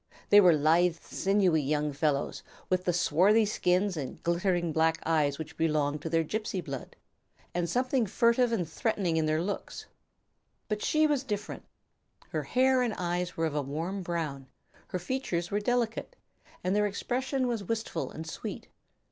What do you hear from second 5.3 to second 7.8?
which belonged to their gypsy blood, and